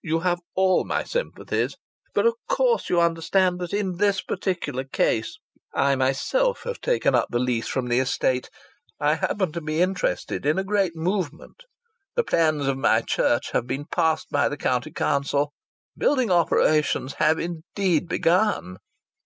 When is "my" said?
0.84-1.04, 12.78-13.02